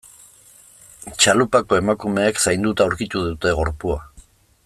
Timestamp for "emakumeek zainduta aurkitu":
1.81-3.23